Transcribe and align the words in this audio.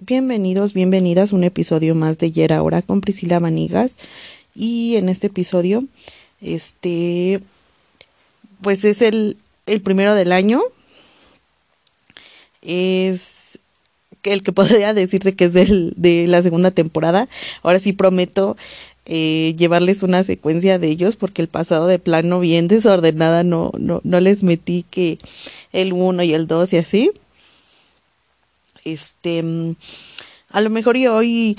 Bienvenidos, 0.00 0.74
bienvenidas 0.74 1.32
a 1.32 1.36
un 1.36 1.42
episodio 1.42 1.96
más 1.96 2.18
de 2.18 2.30
Yera 2.30 2.58
Ahora 2.58 2.82
con 2.82 3.00
Priscila 3.00 3.40
Vanigas. 3.40 3.98
Y 4.54 4.94
en 4.94 5.08
este 5.08 5.26
episodio, 5.26 5.86
este, 6.40 7.40
pues 8.62 8.84
es 8.84 9.02
el, 9.02 9.36
el 9.66 9.80
primero 9.80 10.14
del 10.14 10.30
año. 10.30 10.62
Es 12.62 13.58
el 14.22 14.44
que 14.44 14.52
podría 14.58 14.94
decirse 14.94 15.34
que 15.34 15.46
es 15.46 15.52
del, 15.52 15.94
de 15.96 16.28
la 16.28 16.42
segunda 16.42 16.70
temporada. 16.70 17.28
Ahora 17.64 17.80
sí 17.80 17.92
prometo 17.92 18.56
eh, 19.04 19.56
llevarles 19.58 20.04
una 20.04 20.22
secuencia 20.22 20.78
de 20.78 20.86
ellos 20.90 21.16
porque 21.16 21.42
el 21.42 21.48
pasado 21.48 21.88
de 21.88 21.98
plano 21.98 22.38
bien 22.38 22.68
desordenada 22.68 23.42
no, 23.42 23.72
no, 23.76 24.00
no 24.04 24.20
les 24.20 24.44
metí 24.44 24.84
que 24.88 25.18
el 25.72 25.92
1 25.92 26.22
y 26.22 26.34
el 26.34 26.46
2 26.46 26.72
y 26.74 26.76
así. 26.76 27.10
Este, 28.92 29.44
a 30.50 30.60
lo 30.60 30.70
mejor 30.70 30.96
yo 30.96 31.16
hoy 31.16 31.56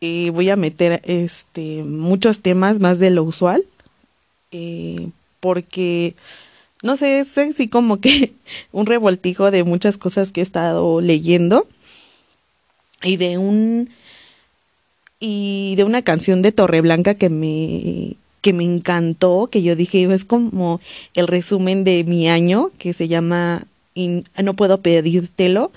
eh, 0.00 0.30
voy 0.30 0.50
a 0.50 0.56
meter 0.56 1.00
este 1.04 1.84
muchos 1.84 2.40
temas 2.40 2.80
más 2.80 2.98
de 2.98 3.10
lo 3.10 3.22
usual. 3.22 3.64
Eh, 4.50 5.08
porque 5.40 6.14
no 6.82 6.96
sé, 6.96 7.20
es 7.20 7.38
así 7.38 7.68
como 7.68 8.00
que 8.00 8.32
un 8.72 8.86
revoltijo 8.86 9.50
de 9.50 9.64
muchas 9.64 9.98
cosas 9.98 10.32
que 10.32 10.40
he 10.40 10.44
estado 10.44 11.00
leyendo 11.00 11.66
y 13.02 13.16
de 13.16 13.38
un 13.38 13.90
y 15.20 15.74
de 15.76 15.84
una 15.84 16.02
canción 16.02 16.42
de 16.42 16.52
Torreblanca 16.52 17.14
que 17.14 17.30
me 17.30 18.16
que 18.40 18.52
me 18.52 18.64
encantó, 18.64 19.48
que 19.50 19.62
yo 19.62 19.76
dije, 19.76 20.02
es 20.12 20.24
como 20.24 20.80
el 21.14 21.28
resumen 21.28 21.84
de 21.84 22.02
mi 22.02 22.28
año, 22.28 22.72
que 22.76 22.92
se 22.92 23.06
llama 23.06 23.66
No 23.94 24.54
puedo 24.54 24.80
pedírtelo. 24.80 25.70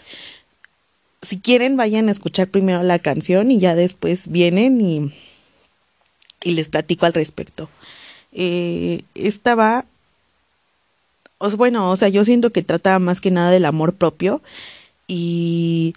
Si 1.26 1.40
quieren, 1.40 1.76
vayan 1.76 2.08
a 2.08 2.12
escuchar 2.12 2.48
primero 2.48 2.84
la 2.84 3.00
canción 3.00 3.52
y 3.52 3.60
ya 3.60 3.76
después 3.76 4.28
vienen 4.30 4.80
y, 4.80 5.14
y 6.44 6.52
les 6.52 6.70
platico 6.70 7.06
al 7.06 7.14
respecto. 7.14 7.70
Eh, 8.32 9.02
esta 9.16 9.56
va, 9.56 9.86
bueno, 11.58 11.90
o 11.90 11.96
sea, 11.96 12.10
yo 12.10 12.24
siento 12.24 12.52
que 12.52 12.64
trata 12.64 13.00
más 13.00 13.22
que 13.22 13.32
nada 13.32 13.52
del 13.52 13.66
amor 13.66 13.94
propio 13.94 14.42
y 15.08 15.94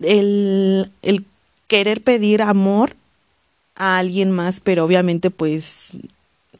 el, 0.00 0.90
el 1.02 1.24
querer 1.68 2.02
pedir 2.02 2.42
amor 2.42 2.94
a 3.74 3.98
alguien 3.98 4.30
más, 4.30 4.60
pero 4.60 4.84
obviamente 4.84 5.30
pues 5.30 5.92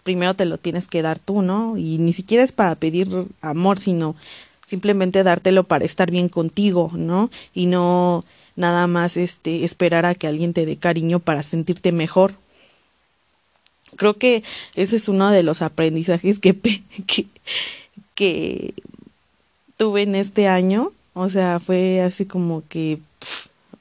primero 0.03 0.35
te 0.35 0.45
lo 0.45 0.57
tienes 0.57 0.87
que 0.89 1.03
dar 1.03 1.19
tú, 1.19 1.43
¿no? 1.43 1.77
Y 1.77 1.99
ni 1.99 2.13
siquiera 2.13 2.45
es 2.45 2.53
para 2.53 2.75
pedir 2.77 3.27
amor, 3.41 3.79
sino 3.79 4.15
simplemente 4.67 5.23
dártelo 5.23 5.65
para 5.65 5.85
estar 5.85 6.11
bien 6.11 6.29
contigo, 6.29 6.91
¿no? 6.95 7.31
Y 7.55 7.67
no 7.67 8.25
nada 8.57 8.87
más 8.87 9.17
este 9.17 9.65
esperar 9.65 10.07
a 10.07 10.15
que 10.15 10.27
alguien 10.27 10.53
te 10.53 10.67
dé 10.67 10.77
cariño 10.77 11.21
para 11.21 11.43
sentirte 11.43 11.93
mejor. 11.93 12.35
Creo 13.97 14.15
que 14.15 14.43
ese 14.75 14.97
es 14.97 15.09
uno 15.09 15.31
de 15.31 15.43
los 15.43 15.63
aprendizajes 15.63 16.39
que, 16.39 16.55
que, 18.15 18.75
tuve 19.77 20.03
en 20.03 20.15
este 20.15 20.49
año. 20.49 20.93
O 21.15 21.29
sea, 21.31 21.61
fue 21.61 22.03
así 22.03 22.27
como 22.27 22.63
que 22.69 22.99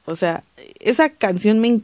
o 0.06 0.16
sea, 0.16 0.44
esa 0.80 1.10
canción 1.10 1.60
me, 1.60 1.82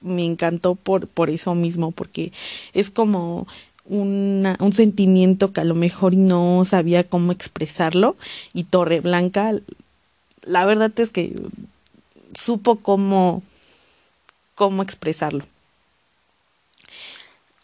me 0.00 0.24
encantó 0.24 0.74
por, 0.74 1.08
por 1.08 1.30
eso 1.30 1.54
mismo, 1.54 1.90
porque 1.92 2.32
es 2.74 2.90
como 2.90 3.46
una, 3.86 4.56
un 4.60 4.72
sentimiento 4.72 5.52
que 5.52 5.60
a 5.60 5.64
lo 5.64 5.74
mejor 5.74 6.14
no 6.14 6.64
sabía 6.64 7.04
cómo 7.04 7.32
expresarlo 7.32 8.16
y 8.52 8.64
Torre 8.64 9.00
Blanca, 9.00 9.52
la 10.42 10.64
verdad 10.64 10.92
es 10.96 11.10
que 11.10 11.34
supo 12.34 12.76
cómo, 12.76 13.42
cómo 14.54 14.82
expresarlo. 14.82 15.44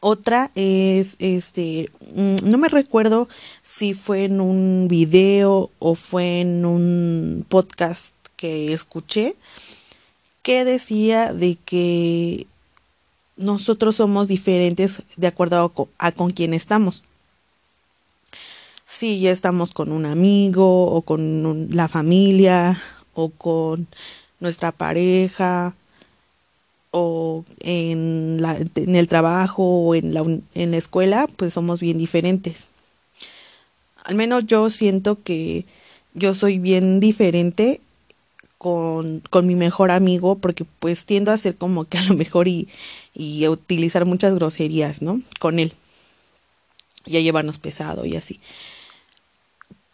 Otra 0.02 0.50
es, 0.54 1.16
este, 1.18 1.90
mm, 2.14 2.36
no 2.44 2.56
me 2.56 2.68
recuerdo 2.68 3.28
si 3.62 3.92
fue 3.92 4.24
en 4.24 4.40
un 4.40 4.88
video 4.88 5.70
o 5.78 5.94
fue 5.94 6.40
en 6.40 6.64
un 6.64 7.44
podcast 7.48 8.14
que 8.36 8.72
escuché, 8.72 9.36
que 10.42 10.64
decía 10.64 11.34
de 11.34 11.58
que 11.62 12.46
nosotros 13.40 13.96
somos 13.96 14.28
diferentes 14.28 15.02
de 15.16 15.26
acuerdo 15.26 15.72
a, 15.98 16.12
con 16.12 16.30
quién 16.30 16.54
estamos. 16.54 17.02
Si 18.86 19.20
ya 19.20 19.30
estamos 19.30 19.72
con 19.72 19.92
un 19.92 20.04
amigo 20.04 20.86
o 20.86 21.02
con 21.02 21.68
la 21.70 21.88
familia 21.88 22.80
o 23.14 23.30
con 23.30 23.86
nuestra 24.40 24.72
pareja 24.72 25.74
o 26.90 27.44
en, 27.60 28.44
en 28.74 28.96
el 28.96 29.08
trabajo 29.08 29.62
o 29.62 29.94
en 29.94 30.12
la, 30.12 30.20
en 30.54 30.70
la 30.70 30.76
escuela, 30.76 31.28
pues 31.36 31.54
somos 31.54 31.80
bien 31.80 31.98
diferentes. 31.98 32.68
Al 34.04 34.16
menos 34.16 34.46
yo 34.46 34.70
siento 34.70 35.22
que 35.22 35.64
yo 36.14 36.34
soy 36.34 36.58
bien 36.58 37.00
diferente 37.00 37.80
con, 38.58 39.22
con 39.30 39.46
mi 39.46 39.54
mejor 39.54 39.90
amigo 39.90 40.34
porque 40.36 40.64
pues 40.80 41.06
tiendo 41.06 41.30
a 41.30 41.38
ser 41.38 41.56
como 41.56 41.84
que 41.84 41.98
a 41.98 42.04
lo 42.04 42.14
mejor 42.14 42.48
y, 42.48 42.68
y 43.14 43.46
utilizar 43.48 44.04
muchas 44.06 44.34
groserías, 44.34 45.02
¿no? 45.02 45.20
Con 45.38 45.58
él. 45.58 45.72
Y 47.06 47.16
a 47.16 47.20
llevarnos 47.20 47.58
pesado 47.58 48.04
y 48.04 48.16
así. 48.16 48.40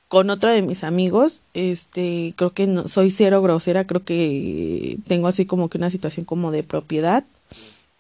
Con 0.09 0.31
otro 0.31 0.51
de 0.51 0.63
mis 0.63 0.85
amigos, 0.85 1.43
este, 1.55 2.35
creo 2.37 2.51
que 2.53 2.67
no, 2.67 2.89
soy 2.89 3.11
cero 3.11 3.43
grosera, 3.43 3.87
creo 3.87 4.05
que 4.05 4.99
tengo 5.07 5.27
así 5.27 5.47
como 5.47 5.69
que 5.69 5.79
una 5.79 5.91
situación 5.91 6.25
como 6.25 6.53
de 6.53 6.63
propiedad, 6.63 7.25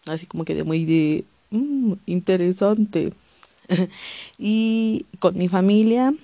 así 0.07 0.27
como 0.27 0.45
que 0.45 0.55
de 0.55 0.65
muy 0.65 0.85
de 0.85 1.25
mm, 1.51 1.95
interesante. 2.07 3.13
y 4.39 5.07
con 5.19 5.37
mi 5.37 5.49
familia, 5.49 6.15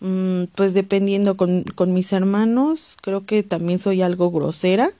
Mm, 0.00 0.44
pues 0.54 0.72
dependiendo 0.72 1.36
con, 1.36 1.64
con 1.74 1.92
mis 1.92 2.12
hermanos, 2.12 2.96
creo 3.02 3.26
que 3.26 3.42
también 3.42 3.78
soy 3.78 4.00
algo 4.00 4.30
grosera 4.30 4.92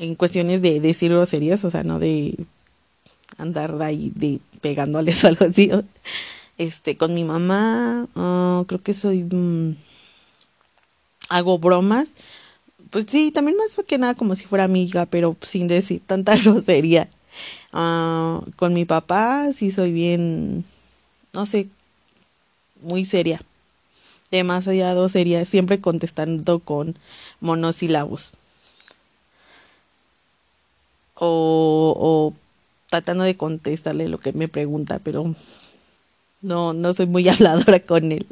en 0.00 0.14
cuestiones 0.14 0.62
de 0.62 0.80
decir 0.80 1.12
groserías, 1.12 1.62
o 1.64 1.70
sea, 1.70 1.82
no 1.84 1.98
de 1.98 2.34
andar 3.36 3.80
ahí 3.82 4.10
de 4.16 4.40
pegándoles 4.62 5.22
o 5.22 5.28
algo 5.28 5.44
así. 5.44 5.70
Este, 6.58 6.96
con 6.96 7.14
mi 7.14 7.22
mamá, 7.22 8.08
ah, 8.16 8.64
creo 8.66 8.82
que 8.82 8.94
soy 8.94 9.24
mm, 9.24 9.76
hago 11.28 11.58
bromas. 11.58 12.08
Pues 12.90 13.06
sí, 13.08 13.30
también 13.30 13.56
más 13.58 13.76
que 13.86 13.98
nada 13.98 14.14
como 14.14 14.34
si 14.34 14.46
fuera 14.46 14.64
amiga, 14.64 15.06
pero 15.06 15.36
sin 15.42 15.66
decir 15.66 16.00
tanta 16.06 16.34
grosería. 16.42 17.08
Ah, 17.72 18.40
con 18.56 18.72
mi 18.72 18.86
papá 18.86 19.52
sí 19.52 19.70
soy 19.70 19.92
bien, 19.92 20.64
no 21.34 21.44
sé, 21.44 21.68
muy 22.82 23.04
seria. 23.04 23.42
Demasiado 24.30 25.08
seria, 25.08 25.44
siempre 25.44 25.80
contestando 25.80 26.60
con 26.60 26.96
monosílabos. 27.40 28.32
O, 31.22 32.32
tratando 32.88 33.24
de 33.24 33.36
contestarle 33.36 34.08
lo 34.08 34.18
que 34.18 34.32
me 34.32 34.48
pregunta, 34.48 35.00
pero 35.02 35.34
no, 36.40 36.72
no 36.72 36.92
soy 36.92 37.06
muy 37.06 37.28
habladora 37.28 37.80
con 37.80 38.12
él. 38.12 38.26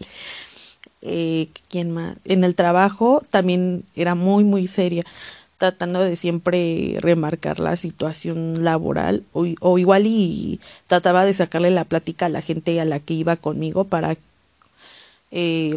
Eh, 1.02 1.48
¿Quién 1.68 1.92
más? 1.92 2.18
En 2.24 2.44
el 2.44 2.54
trabajo 2.54 3.22
también 3.30 3.84
era 3.94 4.14
muy, 4.14 4.42
muy 4.42 4.66
seria, 4.66 5.04
tratando 5.58 6.00
de 6.00 6.16
siempre 6.16 6.96
remarcar 7.00 7.60
la 7.60 7.76
situación 7.76 8.64
laboral, 8.64 9.24
o, 9.32 9.78
igual 9.78 10.06
y 10.06 10.60
trataba 10.86 11.24
de 11.24 11.34
sacarle 11.34 11.70
la 11.70 11.84
plática 11.84 12.26
a 12.26 12.30
la 12.30 12.42
gente 12.42 12.80
a 12.80 12.84
la 12.84 13.00
que 13.00 13.14
iba 13.14 13.36
conmigo 13.36 13.84
para 13.84 14.16
eh, 15.30 15.76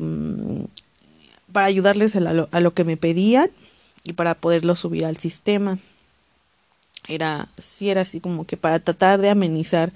para 1.51 1.65
ayudarles 1.65 2.15
a 2.15 2.47
a 2.51 2.59
lo, 2.61 2.73
que 2.73 2.83
me 2.85 2.95
pedían 2.95 3.49
y 4.03 4.13
para 4.13 4.35
poderlo 4.35 4.75
subir 4.75 5.05
al 5.05 5.17
sistema. 5.17 5.79
Era, 7.07 7.49
sí 7.57 7.89
era 7.89 8.01
así 8.01 8.19
como 8.19 8.45
que 8.45 8.57
para 8.57 8.79
tratar 8.79 9.19
de 9.19 9.29
amenizar 9.29 9.91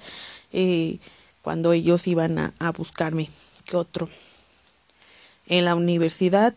eh, 0.52 0.98
cuando 1.42 1.72
ellos 1.72 2.06
iban 2.06 2.38
a, 2.38 2.54
a 2.58 2.72
buscarme. 2.72 3.30
¿Qué 3.64 3.76
otro? 3.76 4.08
En 5.46 5.64
la 5.64 5.74
universidad 5.74 6.54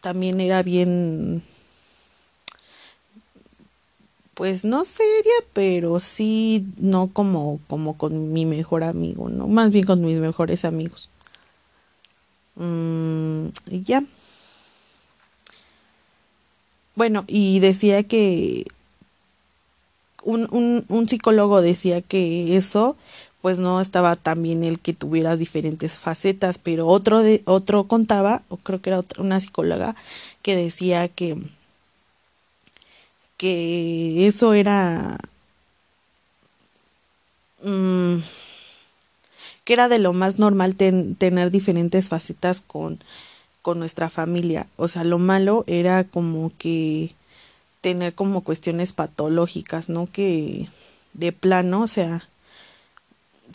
también 0.00 0.40
era 0.40 0.62
bien 0.62 1.42
pues 4.38 4.64
no 4.64 4.84
seria, 4.84 5.32
pero 5.52 5.98
sí 5.98 6.64
no 6.76 7.08
como 7.08 7.58
como 7.66 7.98
con 7.98 8.32
mi 8.32 8.46
mejor 8.46 8.84
amigo, 8.84 9.28
no, 9.28 9.48
más 9.48 9.72
bien 9.72 9.84
con 9.84 10.00
mis 10.00 10.18
mejores 10.20 10.64
amigos. 10.64 11.08
Mm, 12.54 13.48
y 13.70 13.82
ya. 13.82 14.04
Bueno, 16.94 17.24
y 17.26 17.60
decía 17.60 18.02
que 18.04 18.66
un, 20.28 20.84
un, 20.88 21.08
psicólogo 21.08 21.62
decía 21.62 22.02
que 22.02 22.56
eso 22.56 22.96
pues 23.40 23.58
no 23.58 23.80
estaba 23.80 24.16
tan 24.16 24.42
bien 24.42 24.64
el 24.64 24.78
que 24.80 24.92
tuvieras 24.92 25.38
diferentes 25.38 25.98
facetas, 25.98 26.58
pero 26.58 26.86
otro 26.88 27.20
de 27.20 27.42
otro 27.46 27.84
contaba, 27.84 28.42
o 28.48 28.56
creo 28.58 28.82
que 28.82 28.90
era 28.90 28.98
otra, 28.98 29.22
una 29.22 29.40
psicóloga 29.40 29.96
que 30.42 30.56
decía 30.56 31.08
que 31.08 31.38
que 33.36 34.26
eso 34.26 34.52
era 34.54 35.18
mm, 37.62 38.18
que 39.64 39.72
era 39.72 39.88
de 39.88 39.98
lo 39.98 40.12
más 40.12 40.38
normal 40.38 40.74
tener 40.76 41.50
diferentes 41.50 42.08
facetas 42.08 42.60
con 42.60 43.00
con 43.62 43.78
nuestra 43.78 44.08
familia, 44.10 44.66
o 44.76 44.88
sea, 44.88 45.04
lo 45.04 45.18
malo 45.18 45.64
era 45.66 46.04
como 46.04 46.52
que 46.58 47.14
tener 47.80 48.14
como 48.14 48.42
cuestiones 48.42 48.92
patológicas, 48.92 49.88
¿no? 49.88 50.06
Que 50.06 50.68
de 51.14 51.32
plano, 51.32 51.82
o 51.82 51.88
sea, 51.88 52.28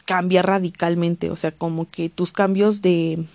cambia 0.05 0.41
radicalmente, 0.41 1.29
o 1.29 1.35
sea, 1.35 1.51
como 1.51 1.89
que 1.89 2.09
tus 2.09 2.31
cambios 2.31 2.81
de, 2.81 3.25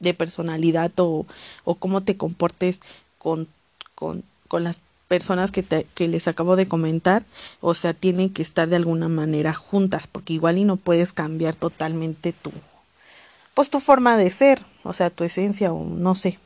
de 0.00 0.14
personalidad 0.14 0.92
o, 0.98 1.26
o 1.64 1.74
cómo 1.76 2.02
te 2.02 2.16
comportes 2.16 2.80
con, 3.18 3.48
con, 3.94 4.24
con 4.48 4.64
las 4.64 4.80
personas 5.08 5.52
que, 5.52 5.62
te, 5.62 5.86
que 5.94 6.08
les 6.08 6.26
acabo 6.26 6.56
de 6.56 6.66
comentar, 6.66 7.24
o 7.60 7.74
sea, 7.74 7.92
tienen 7.92 8.30
que 8.30 8.42
estar 8.42 8.68
de 8.68 8.76
alguna 8.76 9.08
manera 9.08 9.52
juntas, 9.52 10.06
porque 10.06 10.32
igual 10.32 10.58
y 10.58 10.64
no 10.64 10.76
puedes 10.76 11.12
cambiar 11.12 11.54
totalmente 11.54 12.32
tu, 12.32 12.50
pues 13.54 13.68
tu 13.68 13.80
forma 13.80 14.16
de 14.16 14.30
ser, 14.30 14.64
o 14.84 14.92
sea, 14.92 15.10
tu 15.10 15.24
esencia 15.24 15.72
o 15.72 15.84
no 15.84 16.14
sé. 16.14 16.38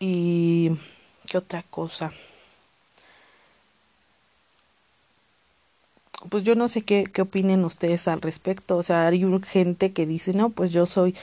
Y 0.00 0.70
qué 1.26 1.38
otra 1.38 1.64
cosa. 1.70 2.12
Pues 6.28 6.42
yo 6.42 6.54
no 6.54 6.68
sé 6.68 6.82
qué, 6.82 7.04
qué 7.04 7.22
opinen 7.22 7.64
ustedes 7.64 8.08
al 8.08 8.20
respecto. 8.20 8.76
O 8.76 8.82
sea, 8.82 9.06
hay 9.06 9.24
gente 9.46 9.92
que 9.92 10.06
dice, 10.06 10.34
no, 10.34 10.50
pues 10.50 10.72
yo 10.72 10.86
soy 10.86 11.14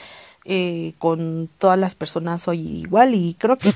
eh, 0.48 0.92
con 0.98 1.50
todas 1.58 1.76
las 1.76 1.96
personas 1.96 2.42
soy 2.42 2.60
igual 2.60 3.16
y 3.16 3.34
creo 3.34 3.58
que, 3.58 3.74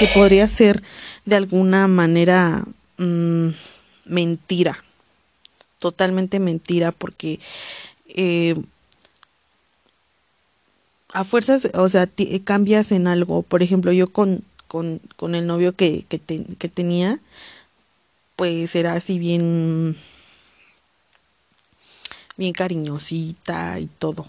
que 0.00 0.06
podría 0.08 0.48
ser 0.48 0.82
de 1.26 1.36
alguna 1.36 1.86
manera 1.86 2.64
mmm, 2.96 3.50
mentira. 4.04 4.82
Totalmente 5.78 6.40
mentira 6.40 6.90
porque 6.90 7.38
eh, 8.08 8.56
a 11.12 11.24
fuerzas, 11.24 11.68
o 11.74 11.88
sea, 11.88 12.08
cambias 12.44 12.92
en 12.92 13.06
algo. 13.06 13.42
Por 13.42 13.62
ejemplo, 13.62 13.92
yo 13.92 14.06
con, 14.06 14.42
con, 14.66 15.00
con 15.16 15.34
el 15.34 15.46
novio 15.46 15.74
que, 15.74 16.04
que, 16.08 16.20
que 16.20 16.68
tenía, 16.68 17.20
pues 18.36 18.74
era 18.76 18.94
así 18.94 19.18
bien, 19.18 19.96
bien 22.36 22.52
cariñosita 22.52 23.80
y 23.80 23.86
todo. 23.86 24.26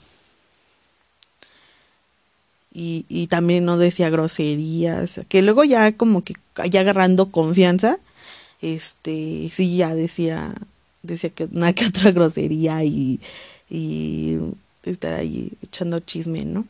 Y, 2.74 3.06
y 3.10 3.28
también 3.28 3.66
no 3.66 3.78
decía 3.78 4.10
groserías, 4.10 5.22
que 5.28 5.42
luego 5.42 5.64
ya 5.64 5.92
como 5.94 6.24
que 6.24 6.36
ya 6.70 6.82
agarrando 6.82 7.32
confianza, 7.32 7.98
este, 8.62 9.50
sí 9.52 9.78
ya 9.78 9.96
decía, 9.96 10.54
decía 11.02 11.30
que 11.32 11.46
una 11.46 11.74
que 11.74 11.88
otra 11.88 12.12
grosería 12.14 12.84
y 12.84 13.20
estar 14.84 15.14
ahí 15.14 15.52
echando 15.62 16.00
chisme, 16.00 16.46
¿no? 16.46 16.66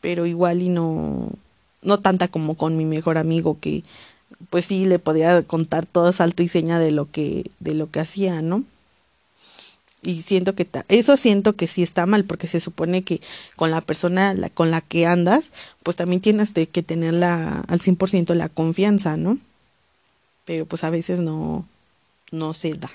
Pero 0.00 0.26
igual 0.26 0.62
y 0.62 0.68
no, 0.68 1.30
no 1.82 2.00
tanta 2.00 2.28
como 2.28 2.56
con 2.56 2.76
mi 2.76 2.84
mejor 2.84 3.18
amigo 3.18 3.58
que 3.60 3.82
pues 4.50 4.66
sí 4.66 4.84
le 4.84 4.98
podía 4.98 5.42
contar 5.42 5.86
todo 5.86 6.12
salto 6.12 6.42
y 6.42 6.48
seña 6.48 6.78
de 6.78 6.90
lo 6.90 7.10
que, 7.10 7.50
de 7.60 7.74
lo 7.74 7.90
que 7.90 8.00
hacía, 8.00 8.42
¿no? 8.42 8.64
Y 10.02 10.20
siento 10.22 10.54
que 10.54 10.68
eso 10.88 11.16
siento 11.16 11.54
que 11.54 11.66
sí 11.66 11.82
está 11.82 12.04
mal 12.04 12.24
porque 12.24 12.46
se 12.46 12.60
supone 12.60 13.02
que 13.02 13.22
con 13.56 13.70
la 13.70 13.80
persona 13.80 14.36
con 14.52 14.70
la 14.70 14.82
que 14.82 15.06
andas, 15.06 15.50
pues 15.82 15.96
también 15.96 16.20
tienes 16.20 16.52
de 16.52 16.66
que 16.66 16.82
tener 16.82 17.14
la, 17.14 17.60
al 17.60 17.80
100% 17.80 18.34
la 18.34 18.50
confianza, 18.50 19.16
¿no? 19.16 19.38
Pero 20.44 20.66
pues 20.66 20.84
a 20.84 20.90
veces 20.90 21.20
no, 21.20 21.66
no 22.30 22.52
se 22.52 22.74
da. 22.74 22.90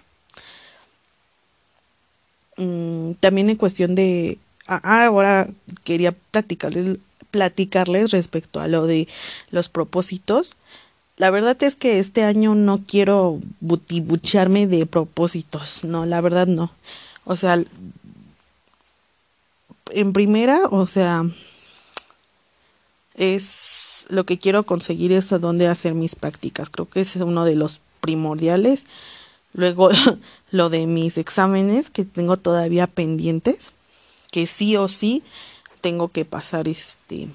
Mm, 2.59 3.13
también 3.21 3.50
en 3.50 3.56
cuestión 3.56 3.95
de... 3.95 4.38
Ah, 4.67 4.81
ah, 4.83 5.06
ahora 5.06 5.47
quería 5.83 6.11
platicarles, 6.11 6.97
platicarles 7.31 8.11
respecto 8.11 8.59
a 8.59 8.67
lo 8.67 8.85
de 8.85 9.07
los 9.50 9.69
propósitos. 9.69 10.57
La 11.17 11.31
verdad 11.31 11.61
es 11.63 11.75
que 11.75 12.00
este 12.00 12.23
año 12.23 12.53
no 12.56 12.81
quiero 12.85 13.39
butibucharme 13.61 14.67
de 14.67 14.85
propósitos, 14.85 15.83
no, 15.83 16.06
la 16.06 16.21
verdad 16.21 16.47
no. 16.47 16.71
O 17.25 17.35
sea, 17.35 17.63
en 19.91 20.13
primera, 20.13 20.67
o 20.69 20.85
sea, 20.85 21.25
es 23.15 24.06
lo 24.09 24.25
que 24.25 24.38
quiero 24.38 24.63
conseguir 24.63 25.11
es 25.11 25.31
a 25.31 25.39
dónde 25.39 25.67
hacer 25.67 25.94
mis 25.94 26.15
prácticas. 26.15 26.69
Creo 26.69 26.89
que 26.89 27.01
es 27.01 27.15
uno 27.15 27.45
de 27.45 27.56
los 27.56 27.79
primordiales. 28.01 28.85
Luego 29.54 29.90
lo 30.51 30.69
de 30.69 30.86
mis 30.86 31.18
exámenes 31.18 31.90
que 31.90 32.06
tengo 32.06 32.38
todavía 32.38 32.88
pendientes, 32.88 33.74
que 34.31 34.46
sí 34.46 34.75
o 34.78 34.88
sí 34.88 35.24
tengo 35.81 36.10
que 36.10 36.25
pasar 36.25 36.68
este 36.68 37.30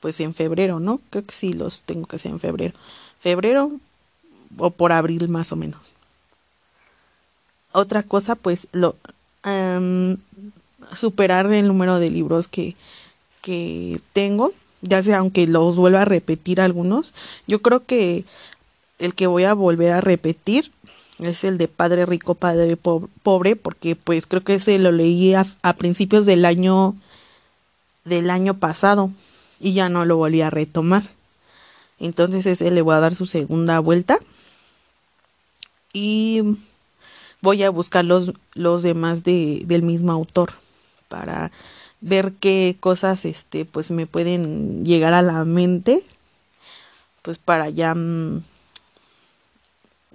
pues 0.00 0.18
en 0.20 0.34
febrero, 0.34 0.80
¿no? 0.80 1.00
Creo 1.10 1.26
que 1.26 1.34
sí 1.34 1.52
los 1.52 1.82
tengo 1.82 2.06
que 2.06 2.16
hacer 2.16 2.32
en 2.32 2.40
febrero. 2.40 2.74
Febrero 3.20 3.72
o 4.56 4.70
por 4.70 4.92
abril 4.92 5.28
más 5.28 5.52
o 5.52 5.56
menos. 5.56 5.92
Otra 7.72 8.02
cosa, 8.02 8.34
pues 8.34 8.66
lo 8.72 8.96
superar 10.94 11.52
el 11.52 11.68
número 11.68 11.98
de 11.98 12.10
libros 12.10 12.48
que, 12.48 12.76
que 13.42 14.00
tengo, 14.12 14.52
ya 14.82 15.02
sea 15.02 15.18
aunque 15.18 15.46
los 15.46 15.76
vuelva 15.76 16.02
a 16.02 16.06
repetir 16.06 16.60
algunos. 16.60 17.14
Yo 17.46 17.62
creo 17.62 17.84
que 17.84 18.24
el 18.98 19.14
que 19.14 19.26
voy 19.26 19.44
a 19.44 19.54
volver 19.54 19.92
a 19.92 20.00
repetir 20.00 20.72
es 21.22 21.44
el 21.44 21.58
de 21.58 21.68
Padre 21.68 22.06
Rico, 22.06 22.34
Padre 22.34 22.76
Pobre, 22.76 23.56
porque 23.56 23.96
pues 23.96 24.26
creo 24.26 24.42
que 24.42 24.54
ese 24.54 24.78
lo 24.78 24.92
leí 24.92 25.34
a, 25.34 25.44
principios 25.74 26.26
del 26.26 26.44
año 26.44 26.94
del 28.04 28.30
año 28.30 28.54
pasado 28.54 29.10
y 29.60 29.74
ya 29.74 29.88
no 29.88 30.04
lo 30.04 30.16
volví 30.16 30.40
a 30.40 30.50
retomar. 30.50 31.10
Entonces 31.98 32.46
ese 32.46 32.70
le 32.70 32.82
voy 32.82 32.94
a 32.94 33.00
dar 33.00 33.14
su 33.14 33.26
segunda 33.26 33.78
vuelta 33.78 34.18
y 35.92 36.56
voy 37.42 37.62
a 37.62 37.70
buscar 37.70 38.04
los, 38.04 38.32
los 38.54 38.82
demás 38.82 39.22
de, 39.22 39.62
del 39.66 39.82
mismo 39.82 40.12
autor 40.12 40.52
para 41.08 41.52
ver 42.00 42.32
qué 42.40 42.76
cosas 42.80 43.26
este 43.26 43.66
pues 43.66 43.90
me 43.90 44.06
pueden 44.06 44.86
llegar 44.86 45.12
a 45.12 45.20
la 45.20 45.44
mente 45.44 46.02
pues 47.22 47.36
para 47.36 47.68
ya 47.68 47.94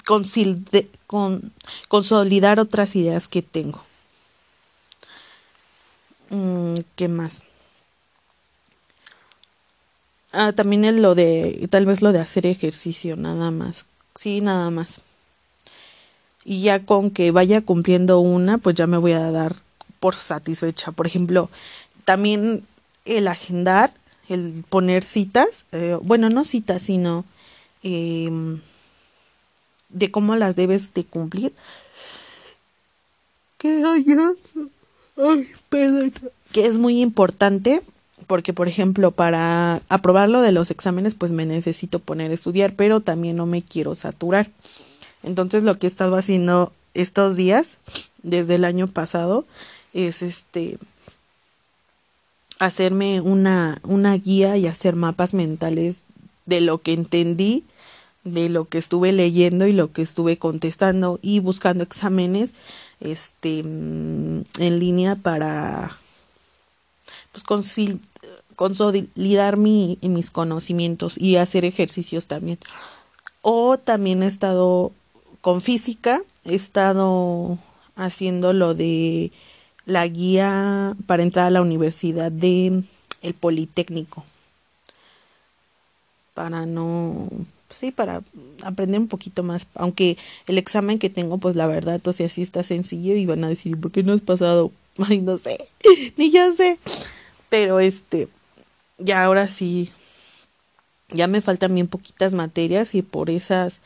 mm, 0.10 0.78
con, 1.08 1.54
consolidar 1.88 2.60
otras 2.60 2.96
ideas 2.96 3.28
que 3.28 3.42
tengo. 3.42 3.84
Mm, 6.30 6.76
¿Qué 6.96 7.08
más? 7.08 7.42
Ah, 10.32 10.52
también 10.52 11.02
lo 11.02 11.16
de, 11.16 11.68
tal 11.72 11.86
vez 11.86 12.02
lo 12.02 12.12
de 12.12 12.20
hacer 12.20 12.46
ejercicio, 12.46 13.16
nada 13.16 13.52
más. 13.52 13.86
Sí, 14.16 14.42
nada 14.42 14.70
más. 14.70 15.02
Y 16.44 16.62
ya 16.62 16.86
con 16.86 17.10
que 17.10 17.32
vaya 17.32 17.62
cumpliendo 17.62 18.20
una, 18.20 18.58
pues 18.58 18.76
ya 18.76 18.86
me 18.86 18.98
voy 18.98 19.14
a 19.14 19.32
dar 19.32 19.56
por 20.00 20.16
satisfecha. 20.16 20.92
Por 20.92 21.08
ejemplo, 21.08 21.50
también 22.04 22.66
el 23.06 23.28
agendar, 23.28 23.94
el 24.28 24.64
poner 24.68 25.04
citas, 25.04 25.66
eh, 25.72 25.98
bueno, 26.02 26.30
no 26.30 26.44
citas, 26.44 26.84
sino 26.84 27.26
eh, 27.82 28.60
de 29.90 30.10
cómo 30.12 30.36
las 30.36 30.56
debes 30.56 30.94
de 30.94 31.04
cumplir. 31.04 31.54
Que, 33.58 33.84
ay, 33.86 34.06
perdón. 35.70 36.14
que 36.52 36.66
es 36.66 36.78
muy 36.78 37.02
importante 37.02 37.82
porque, 38.28 38.54
por 38.54 38.68
ejemplo, 38.68 39.12
para 39.12 39.82
aprobar 39.90 40.30
lo 40.30 40.42
de 40.42 40.52
los 40.52 40.72
exámenes, 40.72 41.14
pues 41.14 41.32
me 41.32 41.46
necesito 41.46 42.00
poner 42.00 42.32
a 42.32 42.34
estudiar, 42.34 42.74
pero 42.74 43.00
también 43.00 43.36
no 43.36 43.46
me 43.46 43.62
quiero 43.62 43.96
saturar. 43.96 44.50
Entonces, 45.24 45.64
lo 45.64 45.76
que 45.76 45.88
he 45.88 45.90
estado 45.90 46.16
haciendo 46.16 46.74
estos 46.94 47.36
días, 47.36 47.78
desde 48.24 48.56
el 48.56 48.66
año 48.66 48.88
pasado, 48.88 49.46
es 49.94 50.22
este 50.22 50.78
hacerme 52.60 53.22
una, 53.22 53.80
una 53.84 54.16
guía 54.16 54.58
y 54.58 54.68
hacer 54.68 54.96
mapas 54.96 55.34
mentales 55.34 56.04
de 56.46 56.62
lo 56.62 56.80
que 56.80 56.94
entendí 56.94 57.64
de 58.26 58.50
lo 58.50 58.66
que 58.66 58.80
estuve 58.80 59.14
leyendo 59.14 59.68
y 59.68 59.72
lo 59.72 59.94
que 59.94 60.02
estuve 60.02 60.38
contestando 60.38 61.20
y 61.22 61.40
buscando 61.40 61.84
exámenes 61.84 62.54
este 63.00 63.64
mm, 63.64 64.44
en 64.60 64.80
línea 64.80 65.16
para 65.16 65.98
pues 67.32 67.44
consolidar 68.56 69.58
mi, 69.58 69.98
mis 70.02 70.32
conocimientos 70.32 71.18
y 71.18 71.38
hacer 71.38 71.64
ejercicios 71.66 72.28
también. 72.28 72.58
O 73.42 73.78
también 73.78 74.24
he 74.24 74.28
estado 74.28 74.92
con 75.42 75.62
física 75.62 76.22
he 76.46 76.56
estado 76.56 77.58
haciendo 77.96 78.54
lo 78.54 78.74
de 78.76 79.32
la 79.86 80.08
guía 80.08 80.96
para 81.06 81.24
entrar 81.24 81.48
a 81.48 81.52
la 81.52 81.62
universidad 81.62 82.32
de 82.32 82.84
el 83.22 83.34
Politécnico. 83.34 84.24
Para 86.34 86.66
no 86.66 87.30
sí 87.70 87.92
para 87.92 88.22
aprender 88.64 89.00
un 89.00 89.08
poquito 89.08 89.44
más 89.44 89.68
aunque 89.76 90.18
el 90.48 90.58
examen 90.58 91.00
que 91.00 91.10
tengo 91.10 91.38
pues 91.38 91.56
la 91.56 91.68
verdad 91.68 92.00
o 92.06 92.14
sea 92.14 92.30
sí 92.30 92.42
está 92.42 92.64
sencillo 92.64 93.16
y 93.16 93.26
van 93.26 93.44
a 93.44 93.50
decir 93.50 93.80
¿por 93.80 93.92
qué 93.92 94.04
no 94.04 94.14
has 94.14 94.22
pasado? 94.22 94.72
ay 94.98 95.20
no 95.20 95.38
sé 95.38 95.58
ni 96.18 96.32
ya 96.32 96.54
sé 96.54 96.78
pero 97.50 97.80
este 97.80 98.28
ya 98.98 99.24
ahora 99.24 99.48
sí 99.48 99.92
ya 101.10 101.28
me 101.28 101.42
faltan 101.42 101.74
bien 101.74 101.88
poquitas 101.88 102.34
materias 102.34 102.96
y 102.96 103.02
por 103.02 103.30
esas 103.30 103.82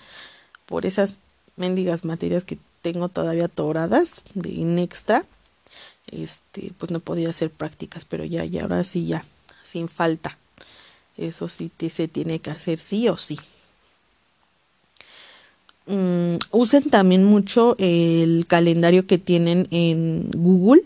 por 0.66 0.86
esas 0.86 1.18
mendigas 1.56 2.06
materias 2.06 2.46
que 2.46 2.58
tengo 2.82 3.10
todavía 3.10 3.46
atoradas 3.46 4.22
de 4.34 4.50
inextra 4.50 5.26
este 6.12 6.74
pues 6.78 6.92
no 6.92 7.00
podía 7.00 7.30
hacer 7.30 7.50
prácticas 7.50 8.06
pero 8.06 8.24
ya 8.24 8.46
ya 8.46 8.64
ahora 8.64 8.84
sí 8.84 9.08
ya 9.08 9.26
sin 9.64 9.88
falta 9.88 10.38
eso 11.18 11.48
sí 11.48 11.72
se 11.90 12.08
tiene 12.08 12.40
que 12.40 12.52
hacer 12.52 12.80
sí 12.80 13.10
o 13.10 13.18
sí 13.18 13.38
mm, 15.90 16.38
usen 16.52 16.90
también 16.90 17.26
mucho 17.26 17.76
el 17.80 18.46
calendario 18.48 19.06
que 19.06 19.18
tienen 19.18 19.68
en 19.72 20.30
Google 20.32 20.84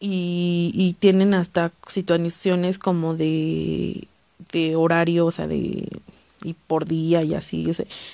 y, 0.00 0.72
y 0.74 0.94
tienen 0.94 1.34
hasta 1.34 1.72
situaciones 1.86 2.78
como 2.78 3.14
de, 3.14 4.08
de 4.52 4.76
horario, 4.76 5.26
o 5.26 5.32
sea, 5.32 5.46
de 5.46 5.86
y 6.42 6.54
por 6.54 6.86
día 6.86 7.22
y 7.22 7.34
así. 7.34 7.66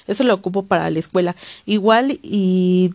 Eso 0.06 0.24
lo 0.24 0.34
ocupo 0.34 0.64
para 0.64 0.90
la 0.90 0.98
escuela. 0.98 1.36
Igual 1.66 2.18
y 2.22 2.94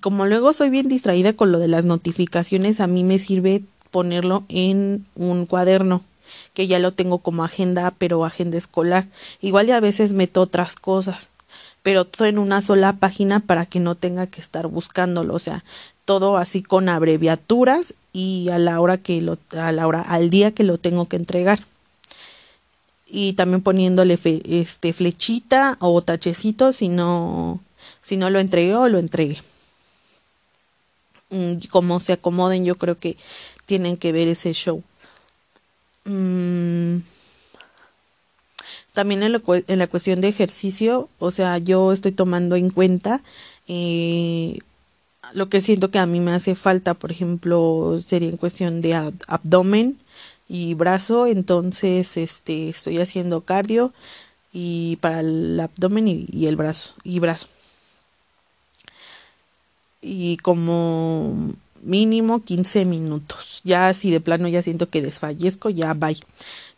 como 0.00 0.26
luego 0.26 0.52
soy 0.52 0.70
bien 0.70 0.88
distraída 0.88 1.32
con 1.32 1.52
lo 1.52 1.58
de 1.58 1.68
las 1.68 1.84
notificaciones, 1.84 2.80
a 2.80 2.86
mí 2.86 3.04
me 3.04 3.18
sirve 3.18 3.62
ponerlo 3.90 4.44
en 4.48 5.04
un 5.16 5.46
cuaderno 5.46 6.02
que 6.54 6.66
ya 6.66 6.78
lo 6.78 6.92
tengo 6.92 7.18
como 7.18 7.44
agenda, 7.44 7.92
pero 7.96 8.24
agenda 8.24 8.58
escolar. 8.58 9.06
Igual 9.40 9.68
y 9.68 9.72
a 9.72 9.80
veces 9.80 10.12
meto 10.12 10.40
otras 10.42 10.76
cosas, 10.76 11.28
pero 11.82 12.04
todo 12.04 12.26
en 12.26 12.38
una 12.38 12.62
sola 12.62 12.94
página 12.94 13.40
para 13.40 13.66
que 13.66 13.80
no 13.80 13.94
tenga 13.94 14.26
que 14.26 14.40
estar 14.40 14.66
buscándolo, 14.66 15.34
o 15.34 15.38
sea, 15.38 15.64
todo 16.04 16.36
así 16.36 16.62
con 16.62 16.88
abreviaturas 16.88 17.94
y 18.12 18.48
a 18.50 18.58
la 18.58 18.80
hora 18.80 18.98
que 18.98 19.20
lo 19.20 19.38
a 19.52 19.70
la 19.72 19.86
hora 19.86 20.02
al 20.02 20.30
día 20.30 20.50
que 20.52 20.64
lo 20.64 20.78
tengo 20.78 21.06
que 21.06 21.16
entregar. 21.16 21.60
Y 23.06 23.32
también 23.34 23.62
poniéndole 23.62 24.18
este 24.44 24.92
flechita 24.92 25.76
o 25.80 26.02
tachecito 26.02 26.72
si 26.72 26.88
no 26.88 27.60
si 28.02 28.16
no 28.16 28.30
lo 28.30 28.40
entregué 28.40 28.74
o 28.74 28.88
lo 28.88 28.98
entregué. 28.98 29.42
Mm, 31.30 31.58
como 31.70 32.00
se 32.00 32.12
acomoden 32.12 32.64
yo 32.64 32.74
creo 32.76 32.98
que 32.98 33.16
tienen 33.66 33.96
que 33.96 34.12
ver 34.12 34.28
ese 34.28 34.52
show 34.52 34.82
mm, 36.10 37.02
también 38.92 39.22
en, 39.22 39.32
la 39.78 39.86
cuestión 39.86 40.20
de 40.20 40.28
ejercicio 40.28 41.08
o 41.18 41.30
sea 41.30 41.58
yo 41.58 41.92
estoy 41.92 42.12
tomando 42.12 42.56
en 42.56 42.70
cuenta 42.70 43.22
eh, 43.68 44.58
lo 45.32 45.48
que 45.48 45.60
siento 45.60 45.90
que 45.90 45.98
a 45.98 46.06
mí 46.06 46.20
me 46.20 46.32
hace 46.32 46.54
falta 46.54 46.94
por 46.94 47.12
ejemplo 47.12 48.00
sería 48.04 48.28
en 48.28 48.36
cuestión 48.36 48.80
de 48.80 48.94
abdomen 49.28 49.98
y 50.50 50.74
brazo, 50.74 51.28
entonces 51.28 52.16
este 52.16 52.68
estoy 52.70 52.98
haciendo 52.98 53.42
cardio 53.42 53.92
y 54.52 54.96
para 54.96 55.20
el 55.20 55.60
abdomen 55.60 56.08
y, 56.08 56.46
el 56.46 56.56
brazo 56.56 56.94
y 57.04 57.20
brazo. 57.20 57.46
Y 60.02 60.38
como 60.38 61.52
mínimo 61.82 62.42
15 62.44 62.84
minutos. 62.84 63.60
Ya 63.64 63.92
si 63.94 64.10
de 64.10 64.20
plano 64.20 64.48
ya 64.48 64.62
siento 64.62 64.88
que 64.88 65.02
desfallezco, 65.02 65.70
ya 65.70 65.94
bye. 65.94 66.20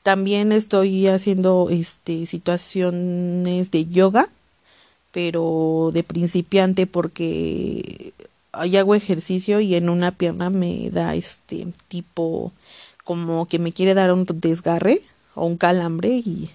También 0.03 0.53
estoy 0.53 1.07
haciendo 1.07 1.69
este 1.71 2.27
situaciones 2.27 3.71
de 3.71 3.87
yoga, 3.87 4.29
pero 5.13 5.91
de 5.93 6.03
principiante 6.03 6.87
porque 6.87 8.13
ahí 8.53 8.77
hago 8.77 8.95
ejercicio 8.95 9.61
y 9.61 9.75
en 9.75 9.89
una 9.89 10.13
pierna 10.13 10.51
me 10.51 10.91
da 10.91 11.15
este 11.15 11.67
tipo 11.89 12.53
como 13.05 13.47
que 13.47 13.59
me 13.59 13.73
quiere 13.73 13.95
dar 13.95 14.13
un 14.13 14.27
desgarre 14.29 15.03
o 15.35 15.47
un 15.47 15.57
calambre 15.57 16.09
y 16.11 16.51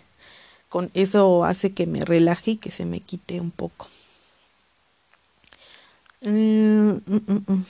con 0.70 0.92
eso 0.94 1.46
hace 1.46 1.74
que 1.74 1.86
me 1.88 2.02
relaje 2.06 2.52
y 2.52 2.58
que 2.58 2.72
se 2.72 2.86
me 2.86 3.00
quite 3.00 3.40
un 3.40 3.52
poco. 3.52 3.88
Mm, 6.22 6.98
mm, 7.06 7.22
mm, 7.28 7.66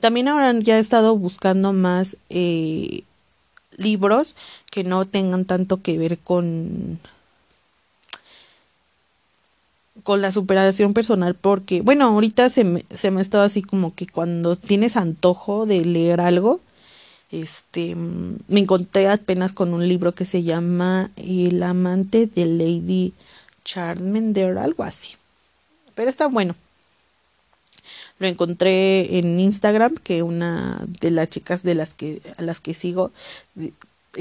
También 0.00 0.28
ahora 0.28 0.52
ya 0.60 0.76
he 0.76 0.80
estado 0.80 1.16
buscando 1.16 1.72
más 1.72 2.16
eh, 2.30 3.02
libros 3.76 4.36
que 4.70 4.84
no 4.84 5.04
tengan 5.04 5.44
tanto 5.44 5.82
que 5.82 5.98
ver 5.98 6.18
con 6.18 6.98
con 10.02 10.22
la 10.22 10.30
superación 10.30 10.94
personal 10.94 11.34
porque 11.34 11.80
bueno 11.80 12.04
ahorita 12.04 12.48
se 12.48 12.64
me, 12.64 12.84
se 12.94 13.10
me 13.10 13.18
ha 13.18 13.22
estado 13.22 13.42
así 13.42 13.62
como 13.62 13.94
que 13.94 14.06
cuando 14.06 14.54
tienes 14.54 14.96
antojo 14.96 15.66
de 15.66 15.84
leer 15.84 16.20
algo 16.20 16.60
este 17.32 17.96
me 17.96 18.60
encontré 18.60 19.08
apenas 19.08 19.52
con 19.52 19.74
un 19.74 19.88
libro 19.88 20.14
que 20.14 20.24
se 20.24 20.42
llama 20.42 21.10
El 21.16 21.62
amante 21.62 22.26
de 22.26 22.46
Lady 22.46 23.14
Charmander, 23.64 24.58
algo 24.58 24.84
así. 24.84 25.16
Pero 25.94 26.08
está 26.08 26.28
bueno. 26.28 26.54
Lo 28.18 28.26
encontré 28.26 29.18
en 29.18 29.38
Instagram, 29.38 29.96
que 29.96 30.22
una 30.22 30.80
de 31.00 31.10
las 31.10 31.28
chicas 31.28 31.62
de 31.62 31.74
las 31.74 31.94
que 31.94 32.22
a 32.38 32.42
las 32.42 32.60
que 32.60 32.72
sigo 32.72 33.12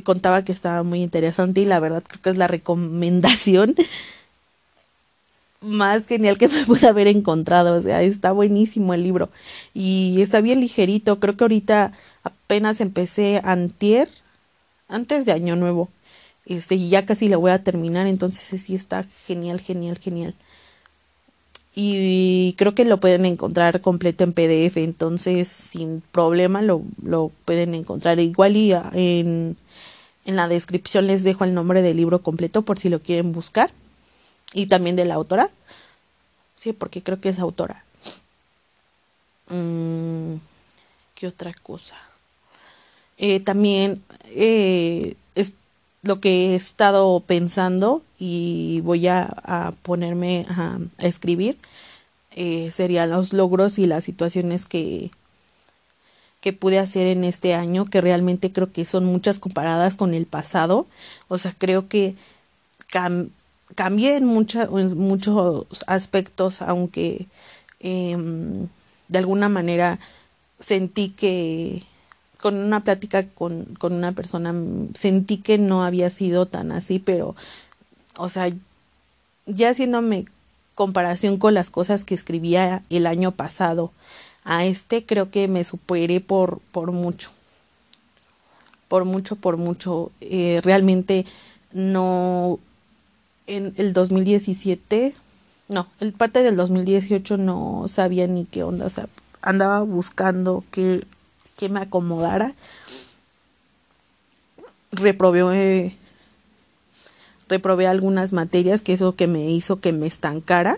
contaba 0.04 0.44
que 0.44 0.52
estaba 0.52 0.84
muy 0.84 1.02
interesante 1.02 1.62
y 1.62 1.66
la 1.66 1.80
verdad 1.80 2.04
creo 2.06 2.22
que 2.22 2.30
es 2.30 2.38
la 2.38 2.48
recomendación 2.48 3.76
más 5.62 6.06
genial 6.06 6.38
que 6.38 6.48
me 6.48 6.66
pude 6.66 6.88
haber 6.88 7.08
encontrado. 7.08 7.78
O 7.78 7.82
sea, 7.82 8.02
está 8.02 8.32
buenísimo 8.32 8.94
el 8.94 9.04
libro. 9.04 9.30
Y 9.74 10.22
está 10.22 10.42
bien 10.42 10.60
ligerito. 10.60 11.20
Creo 11.20 11.36
que 11.36 11.44
ahorita 11.44 11.94
apenas 12.24 12.82
empecé 12.82 13.42
antier, 13.44 14.10
antes 14.88 15.26
de 15.26 15.32
Año 15.32 15.56
Nuevo. 15.56 15.90
Este, 16.46 16.76
y 16.76 16.90
ya 16.90 17.06
casi 17.06 17.28
lo 17.28 17.40
voy 17.40 17.52
a 17.52 17.64
terminar. 17.64 18.08
Entonces 18.08 18.62
sí 18.62 18.76
está 18.76 19.04
genial, 19.26 19.60
genial, 19.60 19.98
genial. 19.98 20.36
Y 21.76 22.56
creo 22.58 22.74
que 22.74 22.86
lo 22.86 23.02
pueden 23.02 23.26
encontrar 23.26 23.82
completo 23.82 24.24
en 24.24 24.32
PDF. 24.32 24.78
Entonces, 24.78 25.50
sin 25.50 26.02
problema 26.12 26.62
lo, 26.62 26.82
lo 27.04 27.32
pueden 27.44 27.76
encontrar. 27.76 28.20
Igual 28.20 28.56
y 28.56 28.72
ah, 28.72 28.90
en, 28.94 29.58
en 30.26 30.36
la 30.38 30.48
descripción 30.48 31.08
les 31.08 31.24
dejo 31.24 31.44
el 31.44 31.54
nombre 31.54 31.82
del 31.82 31.98
libro 31.98 32.22
completo 32.22 32.62
por 32.62 32.80
si 32.80 32.88
lo 32.90 33.02
quieren 33.02 33.34
buscar 33.34 33.72
y 34.54 34.68
también 34.68 34.96
de 34.96 35.06
la 35.06 35.16
autora. 35.16 35.50
Sí, 36.56 36.72
porque 36.72 37.04
creo 37.04 37.20
que 37.20 37.30
es 37.30 37.40
autora. 37.40 37.84
Mm, 39.50 40.36
¿Qué 41.14 41.28
otra 41.28 41.54
cosa? 41.54 41.96
Eh, 43.18 43.40
también 43.40 44.04
eh, 44.26 45.16
lo 46.06 46.20
que 46.20 46.54
he 46.54 46.56
estado 46.56 47.20
pensando 47.26 48.04
y 48.20 48.82
voy 48.84 49.08
a, 49.08 49.74
ponerme 49.82 50.46
a, 50.50 50.78
escribir 51.00 51.58
eh, 52.32 52.70
serían 52.72 53.10
los 53.10 53.34
logros 53.34 53.80
y 53.80 53.88
las 53.88 54.04
situaciones 54.04 54.66
que, 54.66 55.10
que 56.42 56.54
pude 56.54 56.80
hacer 56.80 57.08
en 57.08 57.24
este 57.24 57.54
año, 57.54 57.86
que 57.86 58.02
realmente 58.02 58.52
creo 58.52 58.72
que 58.72 58.86
son 58.86 59.06
muchas 59.06 59.40
comparadas 59.40 59.96
con 59.96 60.14
el 60.14 60.26
pasado. 60.26 60.86
O 61.28 61.38
sea, 61.38 61.56
creo 61.58 61.88
que 61.88 62.16
cambié 63.74 64.18
en, 64.18 64.26
muchos 64.26 65.66
aspectos, 65.88 66.62
aunque 66.62 67.26
em, 67.80 68.68
de 69.08 69.18
alguna 69.18 69.50
manera 69.50 70.00
sentí 70.60 71.10
que 71.10 71.84
con 72.46 72.58
una 72.58 72.84
plática 72.84 73.26
con, 73.26 73.66
con 73.80 73.92
una 73.92 74.12
persona 74.12 74.54
sentí 74.94 75.38
que 75.38 75.58
no 75.58 75.84
había 75.84 76.12
sido 76.12 76.46
tan 76.46 76.72
así, 76.72 77.00
pero, 77.00 77.36
o 78.18 78.30
sea, 78.30 78.54
ya 79.48 79.72
haciéndome 79.72 80.26
comparación 80.76 81.38
con 81.38 81.56
las 81.56 81.72
cosas 81.72 82.04
que 82.04 82.14
escribía 82.14 82.84
el 82.92 83.08
año 83.08 83.32
pasado 83.32 83.92
a 84.44 84.64
este, 84.64 85.08
creo 85.08 85.32
que 85.32 85.48
me 85.48 85.64
superé 85.64 86.22
por, 86.22 86.60
por 86.72 86.92
mucho. 86.92 87.32
Por 88.90 89.06
mucho, 89.06 89.36
por 89.38 89.58
mucho. 89.58 90.12
Eh, 90.22 90.60
realmente 90.62 91.26
no 91.74 92.60
en 93.48 93.74
el 93.78 93.92
2017, 93.92 95.16
no, 95.68 95.88
el 96.00 96.14
parte 96.14 96.44
del 96.44 96.58
2018 96.58 97.38
no 97.38 97.86
sabía 97.88 98.28
ni 98.28 98.46
qué 98.46 98.62
onda, 98.62 98.86
o 98.86 98.90
sea, 98.92 99.08
andaba 99.42 99.82
buscando 99.82 100.64
que, 100.70 101.08
que 101.58 101.70
me 101.70 101.80
acomodara. 101.80 102.54
Reprobé 104.92 105.96
reprobé 107.48 107.88
algunas 107.88 108.34
materias, 108.34 108.82
que 108.82 108.94
eso 108.94 109.16
que 109.16 109.28
me 109.28 109.52
hizo 109.52 109.80
que 109.80 109.94
me 109.94 110.08
estancara. 110.08 110.78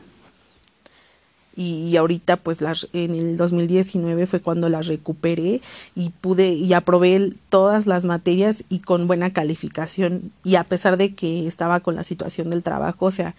Y, 1.56 1.98
ahorita 1.98 2.38
pues 2.38 2.62
las, 2.62 2.88
en 2.94 3.16
el 3.16 3.36
2019 3.36 4.28
fue 4.28 4.42
cuando 4.42 4.70
las 4.70 4.86
recuperé 4.86 5.62
y 5.96 6.12
pude 6.12 6.54
y 6.54 6.74
aprobé 6.74 7.34
todas 7.50 7.88
las 7.88 8.06
materias 8.06 8.64
y 8.70 8.80
con 8.80 9.08
buena 9.08 9.34
calificación 9.34 10.32
y 10.44 10.54
a 10.54 10.64
pesar 10.64 10.98
de 10.98 11.16
que 11.16 11.48
estaba 11.48 11.80
con 11.80 11.96
la 11.96 12.04
situación 12.04 12.52
del 12.52 12.62
trabajo, 12.62 13.08
o 13.08 13.12
sea, 13.12 13.34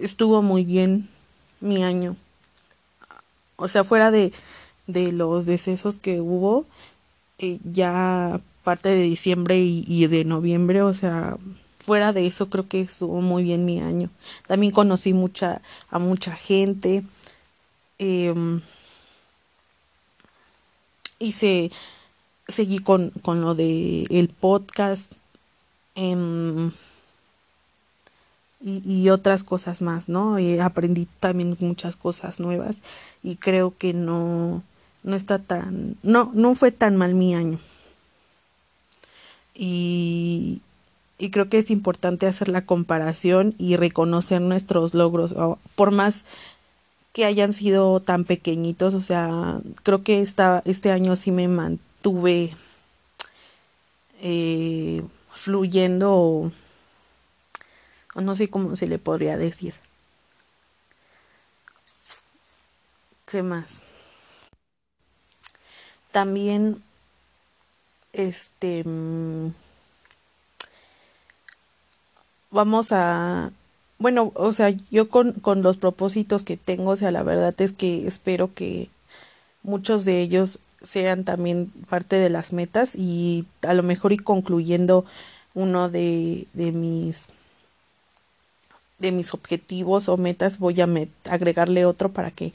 estuvo 0.00 0.42
muy 0.42 0.64
bien 0.64 1.08
mi 1.60 1.84
año. 1.84 2.16
O 3.54 3.68
sea, 3.68 3.84
fuera 3.84 4.10
de, 4.10 4.32
de 4.86 5.12
los 5.12 5.46
decesos 5.46 5.98
que 5.98 6.20
hubo, 6.20 6.66
eh, 7.38 7.58
ya 7.64 8.40
parte 8.64 8.88
de 8.88 9.02
diciembre 9.02 9.58
y, 9.58 10.06
de 10.06 10.24
noviembre, 10.24 10.82
o 10.82 10.94
sea, 10.94 11.36
fuera 11.84 12.12
de 12.12 12.26
eso 12.26 12.48
creo 12.48 12.68
que 12.68 12.82
estuvo 12.82 13.20
muy 13.20 13.42
bien 13.42 13.64
mi 13.64 13.80
año. 13.80 14.10
También 14.46 14.72
conocí 14.72 15.12
mucha, 15.12 15.62
a 15.90 15.98
mucha 15.98 16.36
gente. 16.36 17.02
Eh, 17.98 18.60
hice, 21.18 21.72
seguí 22.46 22.78
con, 22.78 23.10
con 23.22 23.40
lo 23.40 23.54
de 23.54 24.04
el 24.10 24.28
podcast. 24.28 25.12
Eh, 25.96 26.70
y, 28.64 29.10
otras 29.10 29.44
cosas 29.44 29.82
más, 29.82 30.08
¿no? 30.08 30.36
Aprendí 30.62 31.08
también 31.20 31.56
muchas 31.60 31.96
cosas 31.96 32.40
nuevas 32.40 32.76
y 33.22 33.36
creo 33.36 33.74
que 33.76 33.92
no, 33.92 34.62
no 35.02 35.16
está 35.16 35.38
tan, 35.38 35.96
no, 36.02 36.30
no 36.34 36.54
fue 36.54 36.72
tan 36.72 36.96
mal 36.96 37.14
mi 37.14 37.34
año. 37.34 37.58
Y, 39.54 40.60
y 41.18 41.30
creo 41.30 41.48
que 41.48 41.58
es 41.58 41.70
importante 41.70 42.26
hacer 42.26 42.48
la 42.48 42.66
comparación 42.66 43.54
y 43.58 43.76
reconocer 43.76 44.40
nuestros 44.40 44.94
logros, 44.94 45.34
por 45.74 45.90
más 45.90 46.24
que 47.12 47.24
hayan 47.24 47.52
sido 47.52 48.00
tan 48.00 48.24
pequeñitos, 48.24 48.94
o 48.94 49.00
sea, 49.00 49.60
creo 49.82 50.02
que 50.02 50.22
esta, 50.22 50.62
este 50.64 50.90
año 50.90 51.14
sí 51.16 51.30
me 51.30 51.46
mantuve 51.46 52.54
eh, 54.22 55.02
fluyendo 55.34 56.52
no 58.20 58.34
sé 58.34 58.50
cómo 58.50 58.76
se 58.76 58.86
le 58.86 58.98
podría 58.98 59.36
decir. 59.38 59.74
¿Qué 63.24 63.42
más? 63.42 63.80
También, 66.12 66.82
este, 68.12 68.84
mm, 68.84 69.52
vamos 72.50 72.92
a, 72.92 73.50
bueno, 73.98 74.32
o 74.34 74.52
sea, 74.52 74.70
yo 74.90 75.08
con, 75.08 75.32
con 75.32 75.62
los 75.62 75.76
propósitos 75.76 76.44
que 76.44 76.56
tengo, 76.56 76.90
o 76.90 76.96
sea, 76.96 77.10
la 77.10 77.22
verdad 77.22 77.54
es 77.60 77.72
que 77.72 78.06
espero 78.06 78.54
que 78.54 78.90
muchos 79.62 80.04
de 80.04 80.20
ellos 80.22 80.58
sean 80.82 81.24
también 81.24 81.70
parte 81.88 82.16
de 82.16 82.30
las 82.30 82.52
metas 82.52 82.94
y 82.96 83.46
a 83.62 83.74
lo 83.74 83.82
mejor 83.82 84.12
y 84.12 84.18
concluyendo 84.18 85.04
uno 85.54 85.88
de, 85.88 86.46
de 86.54 86.72
mis 86.72 87.28
de 88.98 89.12
mis 89.12 89.34
objetivos 89.34 90.08
o 90.08 90.16
metas 90.16 90.58
voy 90.58 90.80
a 90.80 90.88
agregarle 91.28 91.84
otro 91.86 92.10
para 92.12 92.30
que 92.30 92.52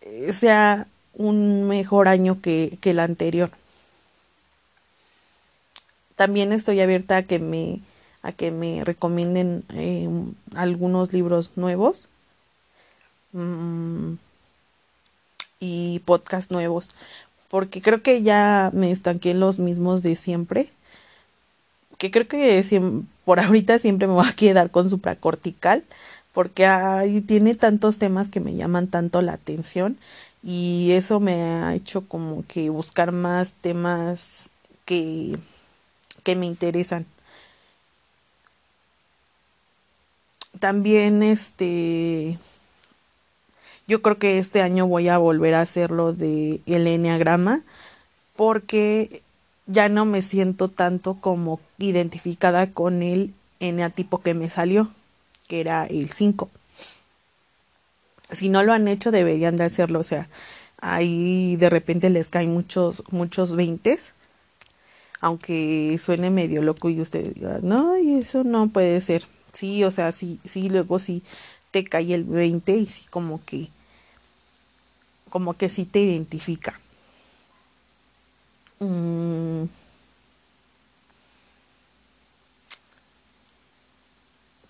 eh, 0.00 0.32
sea 0.32 0.86
un 1.16 1.66
mejor 1.66 2.08
año 2.08 2.40
que, 2.40 2.78
que 2.80 2.90
el 2.90 3.00
anterior. 3.00 3.50
También 6.14 6.52
estoy 6.52 6.80
abierta 6.80 7.16
a 7.18 7.22
que 7.24 7.38
me 7.38 7.80
a 8.26 8.32
que 8.32 8.50
me 8.50 8.84
recomienden 8.84 9.62
eh, 9.72 10.08
algunos 10.56 11.12
libros 11.12 11.52
nuevos 11.54 12.08
mm, 13.32 14.14
y 15.60 16.00
podcast 16.00 16.50
nuevos 16.50 16.90
porque 17.48 17.80
creo 17.80 18.02
que 18.02 18.22
ya 18.22 18.70
me 18.72 18.90
estanqué 18.90 19.32
los 19.32 19.60
mismos 19.60 20.02
de 20.02 20.16
siempre 20.16 20.70
que 21.98 22.10
creo 22.10 22.26
que 22.26 22.64
por 23.24 23.38
ahorita 23.38 23.78
siempre 23.78 24.08
me 24.08 24.14
voy 24.14 24.26
a 24.28 24.32
quedar 24.32 24.72
con 24.72 24.90
supracortical 24.90 25.84
porque 26.32 26.66
ahí 26.66 27.20
tiene 27.20 27.54
tantos 27.54 27.98
temas 27.98 28.28
que 28.28 28.40
me 28.40 28.56
llaman 28.56 28.88
tanto 28.88 29.22
la 29.22 29.34
atención 29.34 29.98
y 30.48 30.92
eso 30.92 31.18
me 31.18 31.42
ha 31.42 31.74
hecho 31.74 32.06
como 32.06 32.44
que 32.46 32.70
buscar 32.70 33.10
más 33.10 33.52
temas 33.60 34.48
que, 34.84 35.36
que 36.22 36.36
me 36.36 36.46
interesan. 36.46 37.04
También 40.60 41.24
este 41.24 42.38
yo 43.88 44.02
creo 44.02 44.18
que 44.18 44.38
este 44.38 44.62
año 44.62 44.86
voy 44.86 45.08
a 45.08 45.18
volver 45.18 45.54
a 45.54 45.62
hacerlo 45.62 46.12
de 46.12 46.60
el 46.66 46.86
enneagrama 46.86 47.62
porque 48.36 49.22
ya 49.66 49.88
no 49.88 50.04
me 50.04 50.22
siento 50.22 50.68
tanto 50.68 51.14
como 51.14 51.58
identificada 51.78 52.70
con 52.70 53.02
el 53.02 53.34
eneatipo 53.58 54.22
que 54.22 54.34
me 54.34 54.48
salió, 54.48 54.90
que 55.48 55.60
era 55.60 55.86
el 55.86 56.08
5. 56.10 56.48
Si 58.32 58.48
no 58.48 58.62
lo 58.62 58.72
han 58.72 58.88
hecho, 58.88 59.10
deberían 59.10 59.56
de 59.56 59.64
hacerlo. 59.64 60.00
O 60.00 60.02
sea, 60.02 60.28
ahí 60.80 61.56
de 61.56 61.70
repente 61.70 62.10
les 62.10 62.28
caen 62.28 62.52
muchos, 62.52 63.02
muchos 63.10 63.54
veintes. 63.56 64.12
Aunque 65.20 65.98
suene 66.02 66.30
medio 66.30 66.62
loco 66.62 66.90
y 66.90 67.00
ustedes 67.00 67.34
digan, 67.34 67.60
no, 67.62 67.98
y 67.98 68.14
eso 68.16 68.44
no 68.44 68.68
puede 68.68 69.00
ser. 69.00 69.26
Sí, 69.52 69.82
o 69.84 69.90
sea, 69.90 70.12
sí, 70.12 70.38
sí, 70.44 70.68
luego 70.68 70.98
sí 70.98 71.22
te 71.70 71.84
cae 71.84 72.14
el 72.14 72.24
20 72.24 72.76
y 72.76 72.86
sí 72.86 73.06
como 73.08 73.42
que, 73.44 73.68
como 75.30 75.54
que 75.54 75.68
sí 75.68 75.84
te 75.86 76.00
identifica. 76.00 76.78
Mm. 78.80 79.64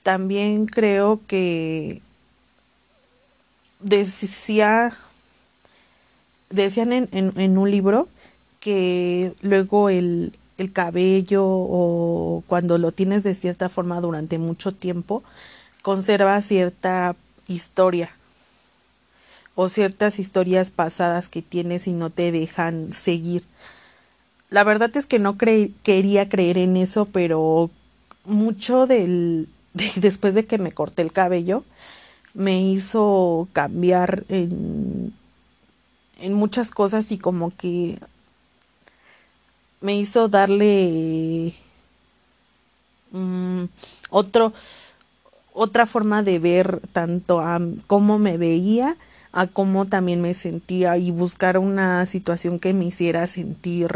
También 0.02 0.66
creo 0.66 1.20
que 1.26 2.00
decía, 3.80 4.96
decían 6.50 6.92
en, 6.92 7.08
en, 7.12 7.58
un 7.58 7.70
libro 7.70 8.08
que 8.60 9.34
luego 9.42 9.88
el, 9.90 10.36
el 10.58 10.72
cabello 10.72 11.44
o 11.46 12.42
cuando 12.46 12.78
lo 12.78 12.92
tienes 12.92 13.22
de 13.22 13.34
cierta 13.34 13.68
forma 13.68 14.00
durante 14.00 14.38
mucho 14.38 14.72
tiempo, 14.72 15.22
conserva 15.82 16.40
cierta 16.40 17.16
historia 17.46 18.10
o 19.54 19.68
ciertas 19.68 20.18
historias 20.18 20.70
pasadas 20.70 21.28
que 21.28 21.42
tienes 21.42 21.86
y 21.86 21.92
no 21.92 22.10
te 22.10 22.30
dejan 22.30 22.92
seguir. 22.92 23.44
La 24.50 24.64
verdad 24.64 24.94
es 24.96 25.06
que 25.06 25.18
no 25.18 25.36
quería 25.38 26.28
creer 26.28 26.58
en 26.58 26.76
eso, 26.76 27.06
pero 27.06 27.70
mucho 28.24 28.86
del, 28.86 29.48
después 29.96 30.34
de 30.34 30.46
que 30.46 30.58
me 30.58 30.72
corté 30.72 31.02
el 31.02 31.12
cabello, 31.12 31.64
me 32.36 32.60
hizo 32.60 33.48
cambiar 33.54 34.24
en, 34.28 35.12
en 36.20 36.34
muchas 36.34 36.70
cosas 36.70 37.10
y 37.10 37.18
como 37.18 37.56
que 37.56 37.98
me 39.80 39.96
hizo 39.96 40.28
darle 40.28 41.54
mm, 43.10 43.64
otro 44.10 44.52
otra 45.54 45.86
forma 45.86 46.22
de 46.22 46.38
ver 46.38 46.82
tanto 46.92 47.40
a 47.40 47.58
cómo 47.86 48.18
me 48.18 48.36
veía 48.36 48.96
a 49.32 49.46
cómo 49.46 49.86
también 49.86 50.20
me 50.20 50.34
sentía 50.34 50.98
y 50.98 51.10
buscar 51.10 51.56
una 51.56 52.04
situación 52.04 52.58
que 52.58 52.74
me 52.74 52.86
hiciera 52.86 53.26
sentir 53.26 53.90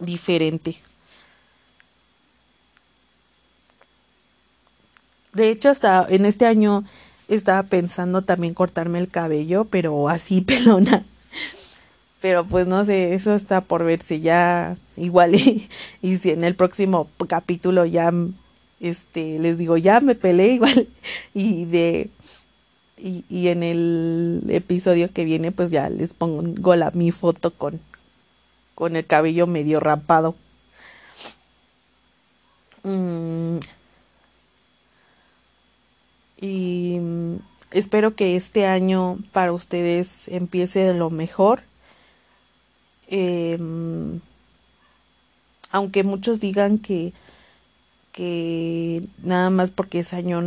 diferente. 0.00 0.76
De 5.32 5.50
hecho, 5.50 5.68
hasta 5.68 6.06
en 6.08 6.26
este 6.26 6.46
año 6.46 6.84
estaba 7.28 7.62
pensando 7.62 8.22
también 8.22 8.54
cortarme 8.54 8.98
el 8.98 9.08
cabello, 9.08 9.64
pero 9.64 10.08
así 10.08 10.40
pelona. 10.42 11.04
Pero 12.20 12.44
pues 12.44 12.66
no 12.66 12.84
sé, 12.84 13.14
eso 13.14 13.34
está 13.34 13.62
por 13.62 13.84
verse 13.84 14.20
ya 14.20 14.76
igual 14.96 15.34
y, 15.34 15.68
si 16.18 16.30
en 16.30 16.44
el 16.44 16.54
próximo 16.54 17.08
capítulo 17.28 17.86
ya 17.86 18.12
este 18.78 19.38
les 19.38 19.58
digo 19.58 19.76
ya 19.76 20.00
me 20.00 20.14
peleé 20.14 20.54
igual 20.54 20.88
y 21.34 21.64
de 21.64 22.10
y, 22.98 23.24
y 23.30 23.48
en 23.48 23.62
el 23.62 24.42
episodio 24.48 25.10
que 25.12 25.24
viene 25.24 25.52
pues 25.52 25.70
ya 25.70 25.88
les 25.88 26.12
pongo 26.12 26.76
la 26.76 26.90
mi 26.90 27.10
foto 27.10 27.50
con 27.52 27.80
con 28.74 28.96
el 28.96 29.06
cabello 29.06 29.46
medio 29.46 29.78
rapado. 29.78 30.34
Mm. 32.82 33.58
Y 36.40 36.98
espero 37.70 38.14
que 38.14 38.36
este 38.36 38.66
año 38.66 39.18
para 39.32 39.52
ustedes 39.52 40.28
empiece 40.28 40.80
de 40.80 40.94
lo 40.94 41.10
mejor. 41.10 41.62
Em, 43.08 44.20
aunque 45.70 46.04
muchos 46.04 46.40
digan 46.40 46.78
que, 46.78 47.12
que 48.12 49.04
nada 49.22 49.50
más 49.50 49.70
porque 49.70 50.00
es 50.00 50.12
año 50.12 50.38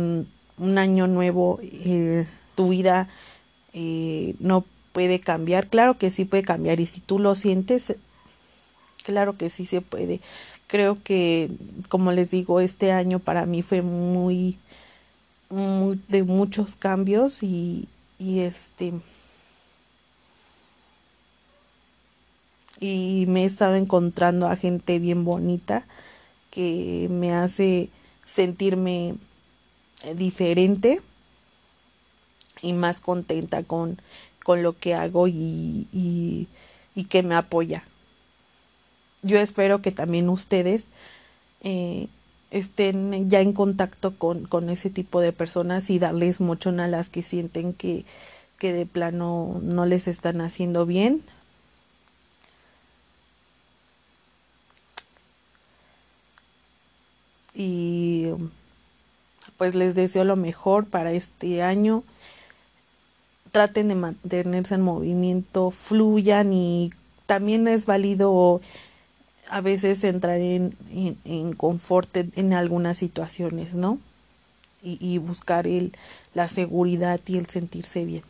un 0.56 0.78
año 0.78 1.06
nuevo 1.06 1.58
eh, 1.62 2.26
tu 2.54 2.68
vida 2.68 3.08
eh, 3.72 4.34
no 4.38 4.64
puede 4.92 5.18
cambiar 5.18 5.66
claro 5.66 5.98
que 5.98 6.10
sí 6.10 6.24
puede 6.24 6.42
cambiar 6.44 6.78
y 6.80 6.86
si 6.86 7.00
tú 7.00 7.18
lo 7.18 7.34
sientes 7.34 7.96
claro 9.02 9.36
que 9.36 9.50
sí 9.50 9.66
se 9.66 9.80
puede 9.80 10.20
creo 10.66 10.98
que 11.02 11.50
como 11.88 12.12
les 12.12 12.30
digo 12.30 12.60
este 12.60 12.92
año 12.92 13.18
para 13.18 13.46
mí 13.46 13.62
fue 13.62 13.82
muy, 13.82 14.58
de 15.50 16.22
muchos 16.24 16.74
cambios 16.76 17.42
y, 17.42 17.88
y 18.18 18.40
este 18.40 18.94
y 22.80 23.24
me 23.28 23.42
he 23.42 23.44
estado 23.46 23.76
encontrando 23.76 24.48
a 24.48 24.56
gente 24.56 24.98
bien 24.98 25.24
bonita 25.24 25.86
que 26.50 27.08
me 27.10 27.32
hace 27.32 27.88
sentirme 28.24 29.16
diferente 30.16 31.00
y 32.62 32.72
más 32.72 33.00
contenta 33.00 33.62
con, 33.62 34.00
con 34.42 34.62
lo 34.62 34.78
que 34.78 34.94
hago 34.94 35.28
y, 35.28 35.86
y, 35.92 36.48
y, 36.94 37.04
que 37.04 37.22
me 37.22 37.34
apoya. 37.34 37.84
Yo 39.22 39.38
espero 39.38 39.82
que 39.82 39.90
también 39.90 40.28
ustedes 40.28 40.86
eh, 41.62 42.08
estén 42.50 43.28
ya 43.28 43.40
en 43.40 43.52
contacto 43.52 44.16
con, 44.16 44.46
con, 44.46 44.70
ese 44.70 44.90
tipo 44.90 45.20
de 45.20 45.32
personas 45.32 45.90
y 45.90 45.98
darles 45.98 46.40
mucho 46.40 46.70
a 46.70 46.88
las 46.88 47.10
que 47.10 47.22
sienten 47.22 47.72
que, 47.72 48.04
que 48.58 48.72
de 48.72 48.86
plano 48.86 49.60
no 49.62 49.86
les 49.86 50.08
están 50.08 50.40
haciendo 50.40 50.86
bien 50.86 51.22
y 57.54 58.26
pues 59.56 59.74
les 59.74 59.94
deseo 59.94 60.24
lo 60.24 60.36
mejor 60.36 60.86
para 60.86 61.12
este 61.12 61.62
año. 61.62 62.02
Traten 63.52 63.88
de 63.88 63.94
mantenerse 63.94 64.74
en 64.74 64.80
movimiento, 64.82 65.70
fluyan 65.70 66.52
y 66.52 66.92
también 67.26 67.68
es 67.68 67.86
válido 67.86 68.60
a 69.54 69.60
veces 69.60 70.02
entrar 70.02 70.40
en, 70.40 70.76
en, 71.24 71.52
confort 71.52 72.16
en 72.16 72.54
algunas 72.54 72.98
situaciones, 72.98 73.74
¿no? 73.74 74.00
Y, 74.82 74.98
y 75.00 75.18
buscar 75.18 75.68
el, 75.68 75.92
la 76.34 76.48
seguridad 76.48 77.20
y 77.24 77.38
el 77.38 77.46
sentirse 77.46 78.04
bien. 78.04 78.24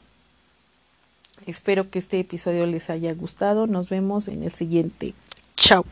Espero 1.46 1.88
que 1.88 1.98
este 1.98 2.20
episodio 2.20 2.66
les 2.66 2.90
haya 2.90 3.14
gustado. 3.14 3.66
Nos 3.66 3.88
vemos 3.88 4.28
en 4.28 4.42
el 4.42 4.52
siguiente. 4.52 5.14
Chao. 5.56 5.86